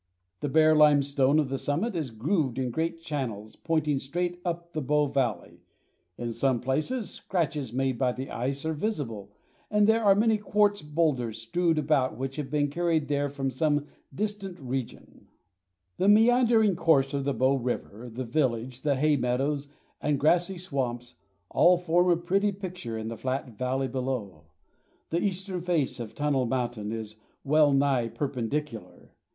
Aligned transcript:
The 0.39 0.49
bare 0.49 0.73
limestone 0.75 1.37
of 1.37 1.49
the 1.49 1.59
summit 1.59 1.95
is 1.95 2.09
grooved 2.09 2.57
in 2.57 2.71
great 2.71 3.03
channels 3.03 3.55
pointing 3.55 3.99
straight 3.99 4.41
up 4.43 4.73
the 4.73 4.81
Bow 4.81 5.05
valley. 5.05 5.61
In 6.17 6.33
some 6.33 6.59
places 6.59 7.11
scratches 7.11 7.71
made 7.71 7.99
by 7.99 8.11
the 8.13 8.31
ice 8.31 8.65
are 8.65 8.73
visible, 8.73 9.29
and 9.69 9.85
there 9.85 10.03
are 10.03 10.15
many 10.15 10.39
quartz 10.39 10.81
boulders 10.81 11.39
strewed 11.39 11.77
about 11.77 12.17
which 12.17 12.37
have 12.37 12.49
been 12.49 12.71
carried 12.71 13.07
here 13.07 13.29
from 13.29 13.51
some 13.51 13.85
distant 14.11 14.59
region. 14.59 15.27
[Illustration: 15.27 15.27
Banff 15.27 15.67
Springs 15.69 15.91
Hotel.] 15.93 15.95
The 15.97 16.13
meandering 16.55 16.75
course 16.75 17.13
of 17.13 17.23
the 17.23 17.33
Bow 17.35 17.53
River, 17.57 18.09
the 18.09 18.23
village, 18.25 18.81
the 18.81 18.95
hay 18.95 19.15
meadows 19.17 19.67
and 20.01 20.19
grassy 20.19 20.57
swamps, 20.57 21.17
all 21.51 21.77
form 21.77 22.09
a 22.09 22.17
pretty 22.17 22.51
picture 22.51 22.97
in 22.97 23.07
the 23.07 23.17
flat 23.17 23.51
valley 23.51 23.87
below. 23.87 24.45
The 25.11 25.21
eastern 25.21 25.61
face 25.61 25.99
of 25.99 26.15
Tunnel 26.15 26.47
Mountain 26.47 26.91
is 26.91 27.17
wellnigh 27.43 28.07
perpendicular. 28.07 29.11